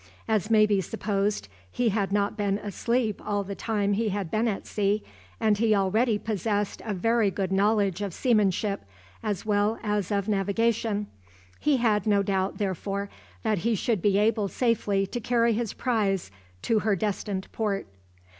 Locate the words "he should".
13.59-14.01